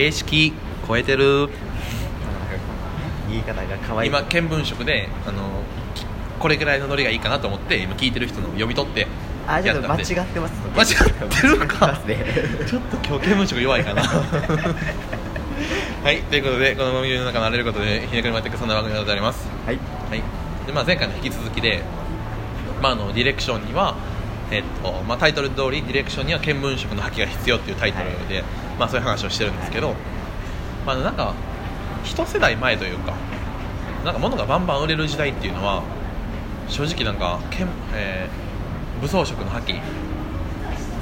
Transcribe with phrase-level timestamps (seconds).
[0.00, 0.54] 形式
[0.88, 1.50] 超えてる。
[3.28, 4.08] 言い方が可愛い。
[4.08, 5.62] 今見聞色であの
[5.94, 6.06] き
[6.38, 9.06] これぐらいのノリがいいかなと思って今聞いてる人の読み取って
[9.46, 10.86] あちょっと間違やってます間違
[11.28, 11.92] ってるか。
[12.06, 12.16] ね。
[12.66, 14.02] ちょっと今日見聞色弱いかな。
[16.02, 19.46] はいということでこの番組の中のあらゆることでひねくりまっていくそんな番組でございます。
[19.66, 19.78] はい。
[20.08, 20.22] はい。
[20.66, 21.82] でまあ、前回の引き続きで、
[22.82, 23.96] まあ、あのディレクションには、
[24.50, 28.42] えっとまあ、タイトル通りディレクションには見聞色の破棄が必要っていうタイトルで、
[28.80, 29.94] まあ、そういう話をしてるんですけど、
[30.86, 31.34] まあ、なんか
[32.02, 33.14] 一世代前というか
[34.04, 35.82] なんか物がバンバン売れる時代っていうのは
[36.68, 38.50] 正直なんか見、えー
[39.00, 39.80] 武装色の破棄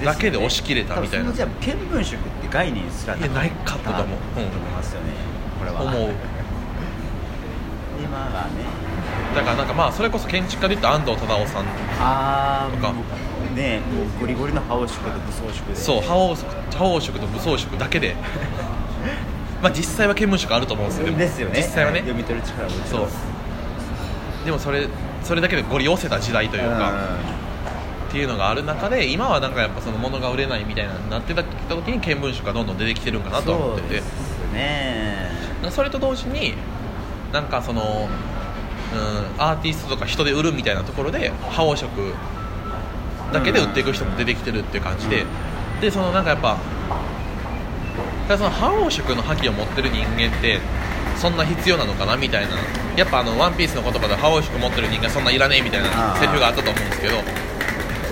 [0.04, 1.32] だけで押し切れたみたいな。
[1.32, 4.18] 多分そのじゃあ見聞色って概念すらないかったと思う。
[4.34, 5.06] と思いますよね
[5.58, 5.82] これは。
[5.82, 6.14] 思う。
[8.00, 8.38] 今がね。
[9.34, 11.64] だからなんかまあそれこそ建築家で言った安藤忠雄さん
[12.00, 12.88] あとか。
[12.90, 12.92] あ
[13.54, 15.76] ねもうゴリゴリの覇王色と武装色で。
[15.76, 18.16] そう覇王色覇王色と武装色だけで。
[19.62, 21.18] まあ実際は見聞色あると思うんですよも。
[21.18, 21.54] ですよね。
[21.56, 22.00] 実際はね。
[22.00, 23.08] 読み取る力もそう。
[24.44, 24.86] でもそれ
[25.24, 26.92] それだけでご利用せた時代というか、
[28.08, 33.88] っていうのがある中で今はなんかやっぱその物が売れないみたいなになってた時に見聞色がどんどん出てきてるんかなとは思ってて。
[33.88, 35.30] そうですね。
[35.70, 36.54] それと同時に
[37.32, 38.08] なんかその、
[38.94, 41.90] うん、アーティストとか人で売るみたいなところで覇王色
[43.32, 45.24] だけで売っていく人も出てきてるっていう感じで、
[45.80, 46.60] でそのなんかやっぱだか
[48.28, 50.58] らその覇王色の覇気を持ってる人間って
[51.16, 52.50] そんな必要なのかなみたいな
[52.96, 57.14] やっぱあの「ワンピースの言葉で覇王色持ってる人間そんないらねえみたいなセリフがあったと思うんですけど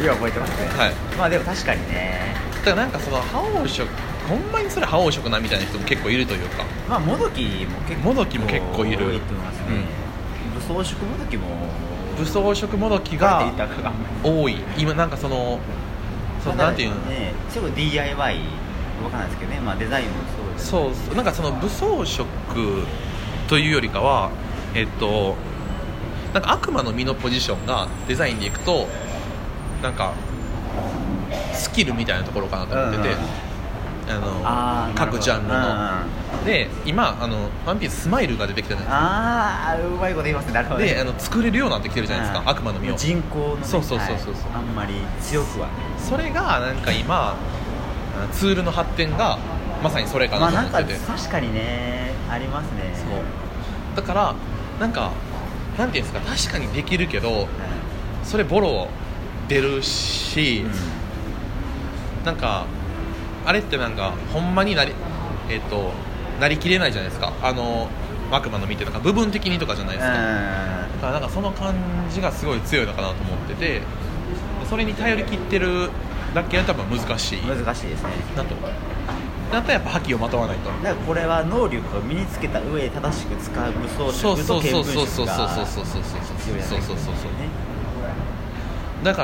[0.03, 0.69] 今覚えてますね。
[0.77, 0.93] はい。
[1.17, 2.37] まあでも確かにね。
[2.57, 3.89] だからなんかその覇王色
[4.29, 6.65] ほんまにそれ覇王色なみたいな人も結構いるというか。
[6.89, 9.07] まあもどきも結構もどきも結構いる。
[9.07, 9.65] 多いと思いますね、
[10.55, 11.47] 武装色もどきも
[12.19, 14.57] 武装色もどきがが多い。
[14.77, 15.59] 今なんかその
[16.43, 16.97] そのなんていうの？
[17.03, 18.41] ねすごい DIY
[19.05, 19.61] わかんないですけどね。
[19.61, 20.13] まあデザインも
[20.61, 21.05] そうです。
[21.05, 22.27] そうなんかその武装色
[23.49, 24.31] というよりかは
[24.75, 25.37] えっと
[26.33, 28.87] なんか悪魔の実のポジションがデザインでいくと
[29.83, 30.13] なんか
[31.53, 33.46] スキルみたいなところかなと思ってて、うんうん
[34.09, 40.95] あの各ジャンルの、うんうんで今あの「ワンピーススマイルが出てきたじゃないああうまいこと言いますねなるほどね。
[40.95, 42.49] であの作れるようになってきてるじゃないですか、うん。
[42.49, 44.19] 悪魔の実を人工のねそうそうそうそう。
[44.27, 44.43] そうはい。
[44.55, 45.67] あんまり強くは。
[45.99, 47.35] それがなんか今
[48.33, 49.39] ツールの発展が
[49.83, 52.95] まさにそれかまあなと思ってて、か確かにねありますね。
[52.95, 53.97] そう。
[53.97, 54.35] だから
[54.79, 55.11] なんか
[55.77, 57.47] なんていうんですか確かにできるけどうん。
[58.23, 58.87] それボロ
[59.49, 60.65] 出るし、
[62.25, 62.67] なんか
[63.47, 64.93] あれってなんかほんまになり
[65.49, 65.93] えっ、と
[66.41, 67.33] なりきれないじゃないですか。
[67.43, 67.89] あの
[68.31, 71.75] 悪魔の実ってなんか部分的にとかじゃないですか、だからなんかその感
[72.11, 73.83] じがすごい強いのかなと思ってて
[74.69, 75.91] それに頼りきってる
[76.35, 77.41] だけは多分難しい。
[77.41, 78.11] うん難しいですね。
[78.37, 78.55] なと。
[79.53, 80.69] だったらやっぱ覇気をまとわないと。
[80.69, 87.49] だからこれは能力を身につけた上で正しく使う武装そう色そうそうと見聞そうそうそう色がそうそうそうそう必要やそうそうそうそうね
[89.05, 89.23] だか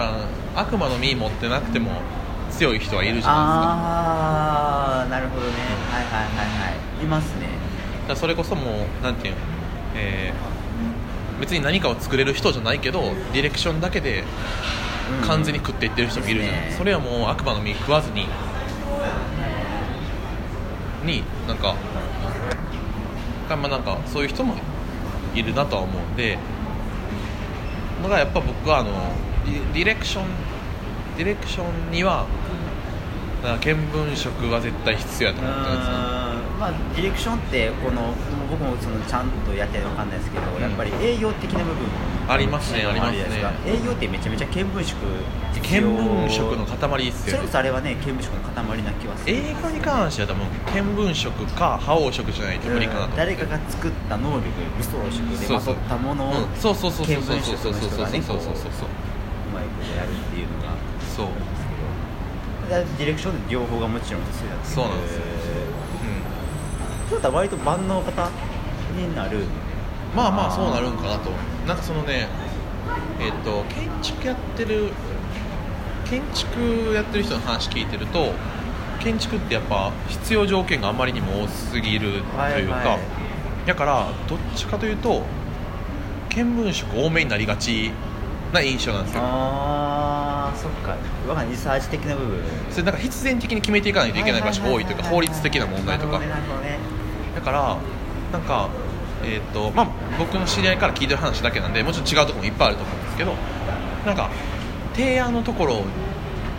[0.54, 1.90] ら悪魔の実持ってなくても
[2.52, 5.52] 強い人はいるじゃなああなるほどね。
[5.90, 7.04] はいはいはいはい。
[7.04, 7.46] いますね。
[7.46, 9.40] いですかだそれこそもうなんていうの、
[9.96, 10.52] えー
[11.40, 13.00] 別に何かを作れる人じゃないけど
[13.32, 14.22] ディレクションだけで
[15.20, 15.26] うん。
[15.26, 16.78] 完全に食っていってる人もいるじゃない、ですね。
[16.78, 18.28] それはもう悪魔の実食わずに
[21.04, 21.74] になんか
[23.48, 24.54] まあなんかそういう人も
[25.34, 26.38] いるなとは思うんで
[28.02, 28.90] だからやっぱ僕はあの
[29.74, 30.24] ディレクション
[31.16, 32.26] ディレクションには、
[33.44, 35.66] うん、見聞色は絶対必要やと思ってま
[36.08, 36.12] す。
[36.62, 38.14] まあ、ディレクションってこの
[38.48, 41.88] 僕もそのちゃんとやってるの分かんないですけど、うん、やっぱり営業的な部分
[42.28, 43.42] ありますねありますね。
[43.66, 44.94] 営業ってめちゃめちゃ見聞色
[45.54, 47.26] 見聞色の塊です。
[47.30, 54.46] よ、ね、それこそあれはね見聞色の塊な気はする、ね、映に関しては多分見聞色か覇王色じゃないと無理かなと、うん、誰かが作った能力
[54.78, 58.22] 武装色でまとったものを見聞色の人がねう
[59.52, 60.14] まいことやる
[61.16, 61.26] そう。
[62.68, 65.22] ディレクションで両方がもちろん必要だってそうなんですよ。
[67.10, 68.30] そうだ割と万能型
[68.96, 69.38] になる。
[69.38, 69.46] うん
[70.14, 71.30] まあまあそうなるんかなと。
[71.66, 72.28] なんかそのね
[73.18, 74.90] えっ、と建築やってる
[76.04, 78.32] 建築やってる人の話聞いてると
[79.00, 82.98] 建築ってやっぱ必要条件があまりにも多すぎるというか、はいは
[83.64, 83.66] い。
[83.66, 85.22] だからどっちかというと
[86.28, 87.92] 見聞色多めになりがち
[88.52, 89.22] な印象なんですよ
[91.32, 92.42] わかんないリサーチ的な部分。
[92.70, 96.18] それなんか必然的に決めていかないといけない場所が多いというか法律的な問題とか。
[96.18, 96.28] ね
[97.34, 97.76] だから
[98.32, 98.68] なんか
[99.24, 99.88] えっ、とまあ
[100.18, 103.34] 僕の知り合いから聞いてる話だけなんでもちろん違うところもいっぱいあると思うんですけど
[104.04, 104.30] なんか
[104.94, 105.82] 提案のところ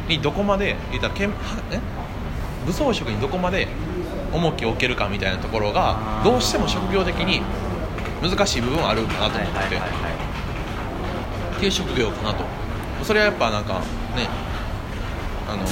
[0.07, 1.33] にどこまで言ったらけん
[2.65, 3.67] 武装色にどこまで
[4.31, 7.41] 重きを置けるかみたいなところがどうしても職業的に
[8.21, 9.69] 難しい部分はあるかなと思って。
[9.69, 12.45] て、っていう職業かなと。
[13.03, 13.79] それはやっぱなんか
[14.15, 14.29] ね
[15.47, 15.65] あの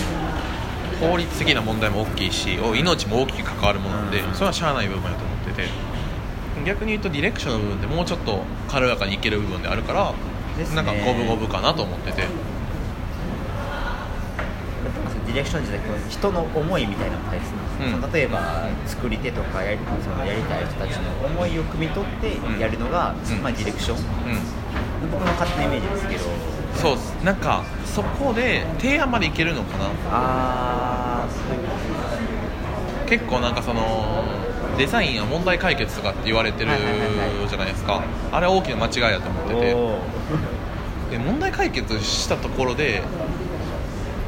[1.00, 4.33] 法律的な問題も大きいしお命も大きく関わるものなんで、うん。
[4.33, 5.68] それはしゃあない部分やと思ってて。
[6.65, 10.13] 逆に言うとディレクションの部分でもうちょっと軽やかにいける部分であるから、
[10.75, 12.27] なんか五分五分かなと思ってて。
[15.25, 18.12] ディレクション自体こう人の思いみたいなのが大切なんですよ、うん。
[18.12, 23.41] 例えば作り手とかやりそのやりたい人たちの思いを汲み取ってやるのが、うん。
[23.41, 24.03] まあ、ディレクション、うん。
[25.09, 26.25] 僕の勝手なイメージですけど。
[26.75, 27.63] そうなんか
[27.94, 29.90] そこで提案までいけるのかな。
[30.10, 31.28] あ
[33.08, 34.24] 結構なんかその
[34.78, 36.72] デザインは問題解決とかって言われてる
[37.50, 38.02] じゃないですか。
[38.32, 39.76] あれは大きな間違いだと思ってて。
[41.12, 43.02] で問題解決したところで、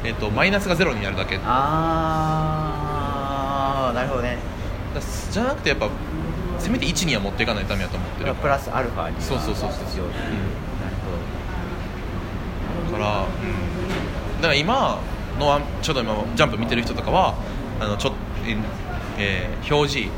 [0.04, 1.36] えっとマイナスがゼロになるだけ。
[1.36, 3.94] だあー。
[3.94, 4.36] なるほどね。
[5.30, 5.88] じゃなくてやっぱ
[6.58, 9.86] せめて1には持っていかないとダメだと思ってるプラスアルファにはそうそうそうそう。
[9.86, 10.28] 必要なるだ
[12.94, 15.00] から、うん、だから今
[15.38, 17.34] のはちょうど今ジャンプ見てる人とかは
[17.80, 18.14] あのちょっ
[18.46, 18.56] え
[19.18, 20.10] えー表示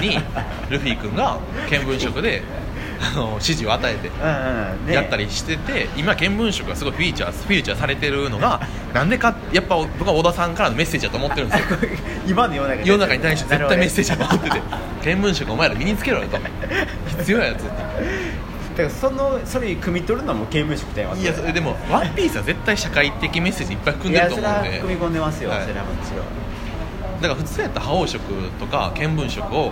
[0.00, 0.16] に
[0.68, 1.38] ルフィ君が
[1.70, 2.42] 見聞色で
[3.00, 8.60] あの指示を与えてやったりしてて、今見聞色がすごいフィーチャーフィーチャーされてるのが
[8.94, 11.78] なんでかやっぱ僕は小田さんからのメッセージだと思ってるんですよ。
[12.26, 16.38] 今の世の中世の中に対して絶対メッセージジだと思ってて見聞色お前ら身につけろよと。
[17.18, 17.70] 必要ややつって
[18.76, 24.50] だからそのそれ汲み取るのも刑務所ちゃいやそれでも「ワンピースは絶対社会的メッセージいっぱい含んでると思うんで。
[24.50, 25.62] いやそれは組み込んでますよ、はい。
[25.62, 26.22] それはもちろ
[27.22, 28.20] だから普通やったら覇王色
[28.60, 29.70] とか見聞色を。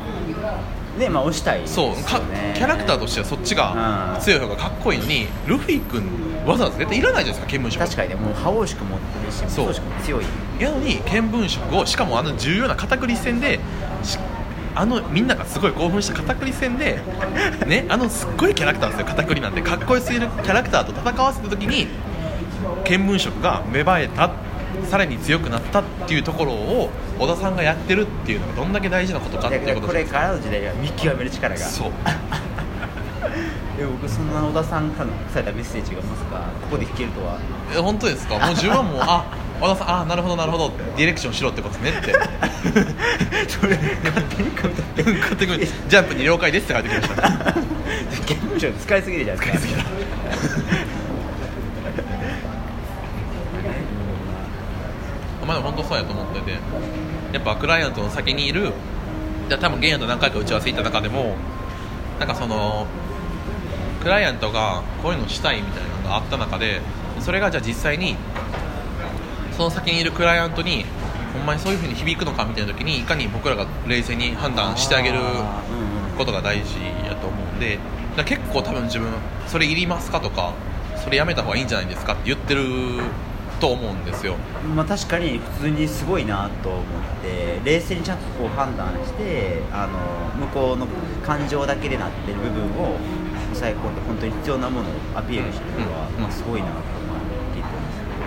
[0.96, 4.20] んねまあ押したいですよそうかねキャラクターとしてはそっちがうん。
[4.22, 6.02] 強い方がかっこいいのにルフィ君
[6.46, 7.84] わざわざ絶対いらないじゃないですか見聞色。
[7.84, 10.24] 確かにねもう覇王色持ってるし武装色も強い。
[10.58, 13.60] やのに見聞色をしかもあの重要な片栗戦で
[14.02, 14.18] し
[14.76, 17.00] あのみんながすごい興奮した片栗戦で、
[17.66, 19.62] ね、あのすっごいキャラクターですよ片栗なんて。
[19.62, 21.86] かっこよすぎるキャラクターと戦わせた時に
[22.84, 24.30] 見聞色が芽生えた
[24.90, 31.60] さらに強くなったっていうところを小田さんがやってるっていうのがどんだけ大事なことかっていうことこれからの時代は見極める力が。
[31.64, 31.90] そう。
[33.78, 36.40] で僕そんな小田さんからのされたメッセージがまさか？
[36.62, 37.38] ここで聞けるとは。
[37.74, 38.38] え本当ですか？
[38.38, 39.24] もう自分はもうあ
[39.64, 42.12] 小田さんあなるほどなるほどディレクションしろってことねって。
[43.48, 47.52] それ勝手に組み取ってジャンプに了解ですって書いてきました。
[48.26, 49.84] 刑務所使いすぎるじゃないですか
[55.46, 56.52] まあでも本当そうやと思ってて。
[57.32, 58.72] やっぱクライアントの先にいる
[59.48, 61.36] で多分ゲイアンと何回か打ち合わせ行った中でも
[62.20, 62.86] なんかその
[64.02, 66.80] クライアントがこういうのしたいみたいなのがあった中で
[67.20, 68.16] それがじゃあ実際に
[69.56, 70.84] その先にいるクライアントに
[71.32, 72.44] ほんまにそういうふうに響くのか？
[72.44, 75.18] みたいな時にいかに僕らが冷静に判断してあげる
[76.16, 77.78] ことが大事やと思うんで
[78.24, 79.08] 結構多分自分
[79.48, 80.20] それいりますか？
[80.20, 80.52] とか
[81.02, 82.14] それやめた方がいいんじゃないですか？
[82.14, 82.62] って言ってる
[83.60, 84.36] と思うんですよ。
[84.74, 86.82] まあ、確かに普通にすごいなと思っ
[87.22, 90.86] て冷静にちゃんとこう判断してあの向こうの
[91.24, 92.96] 感情だけでなってる部分を
[93.52, 97.13] 抑え込んで本当に必要なものをアピールしてるのは、うんまあ、すごいなと思っ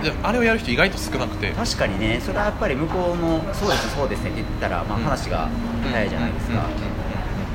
[0.02, 1.52] であれをやる人意外と少なくて。
[1.52, 2.20] 確かにね。
[2.24, 5.04] それはやっぱり向こうのそうですそうですねって言ったら、まあ、うん。
[5.04, 5.48] 話が
[5.82, 6.64] 早いじゃないですか、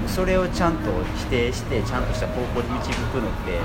[0.08, 3.60] それをちゃんと否定してちゃんとした方向に導くのって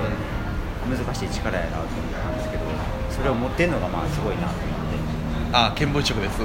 [0.87, 2.63] 難しい力やなと思ったんですけど
[3.09, 4.69] それを持ってるのがまあすごいなと思って。
[5.51, 6.37] あ見聞色です。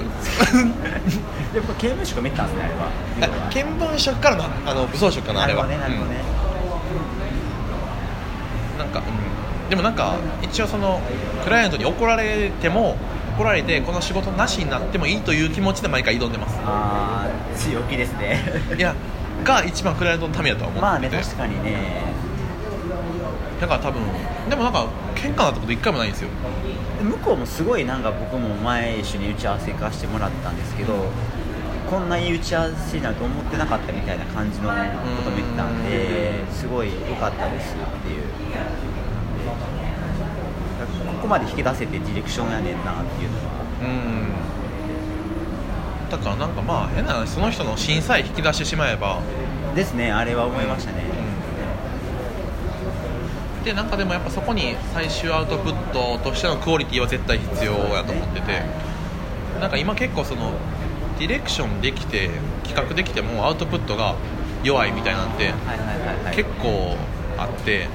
[1.53, 3.51] でも刑務所が見たんですねあれは。
[3.51, 5.67] 見聞色からのあの武装色かなあれは。
[5.67, 6.17] ねなるほどね、
[8.73, 8.79] うん。
[8.79, 9.05] なんか、うん、
[9.71, 11.01] でもなんか一応その
[11.45, 12.97] クライアントに怒られても
[13.37, 16.59] 怒られてこの仕事なしになってもいいという気持ちで毎回挑んでます。
[16.65, 18.41] ああ強気ですね。
[18.77, 18.95] いや
[19.43, 22.03] が一番クライアントのためやとは思ってて、まあね確かにね。
[23.61, 24.03] だから多分
[24.49, 26.29] でもなんか喧嘩なったこと一回もないんですよ。
[27.03, 30.95] 向こうもすごいなんか僕も前一緒に打ち合わせ行かしてもらったんですけど
[31.91, 34.75] こんないい打ち合わせになると思ってなかったみたいな感じのこ
[35.25, 38.25] とも言ってたんですごい良かったですっていう
[39.45, 39.51] こ
[41.23, 43.45] こまで引き出せてディレクションやねんなっていうのは。
[43.83, 44.35] うん。
[46.11, 49.21] だからなんかまあ変な話その人の芯さえ引き出してしまえば。
[49.75, 51.03] ですねあれは思いましたね、
[53.65, 58.63] でなんかでもやっぱそこに最終アウトプットとしてのクオリティは絶対必要やと思ってて。
[59.61, 60.53] なんか今結構その
[61.19, 62.29] ディレクションできて
[62.65, 64.17] 企画できてもアウトプットが
[64.65, 65.53] 弱いみたいなんて
[66.35, 66.97] 結構
[67.39, 67.87] あって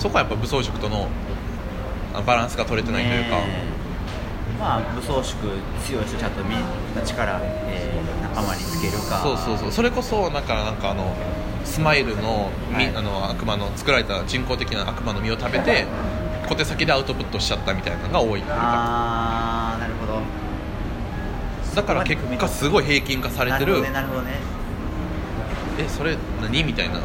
[0.00, 1.08] そこはやっぱ武装色との
[2.14, 3.36] あバランスが取れてないというか、
[4.58, 5.36] まあ武装色
[5.84, 6.56] 強い人ちゃんとみ
[7.04, 9.20] 力、えー、なん頭につけるか。
[9.22, 9.72] そうそうそう。
[9.72, 11.14] それこそなんかなんかあの
[11.66, 12.96] スマイルの,、みはい。
[12.96, 15.84] あの悪魔の作られた人工的な悪魔の実を食べて
[16.48, 18.56] 小手先でアウトプットしちゃったみたいなのが多いっていうか。
[18.58, 20.20] ああなるほど。
[21.74, 23.66] だから結果すごい平均化されてる。
[23.66, 24.32] なるほどねなるほどね。
[25.78, 26.64] えそれ何？
[26.64, 26.96] みたいな。
[26.96, 27.02] うん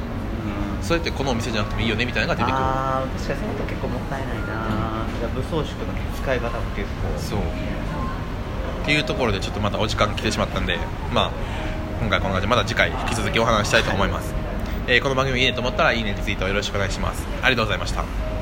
[0.85, 2.63] それってこのお店じゃなくてもいいよねみたいなのが出てくる。
[2.63, 7.17] ああ確かにそのと結構もったいないな、じゃあ武装宿の使い方も結構。
[7.17, 7.39] そう。
[7.39, 10.77] っていうところでちょっとまたお時間来てしまったんで
[11.11, 11.31] まあ
[11.99, 14.35] 今回こんな感じでまた次回引き続きお話ししたいと思います、
[14.85, 17.25] えーこの番組いいねと思ったらいいねリツイートよろしくお願いします。
[17.41, 18.34] ありがとうございました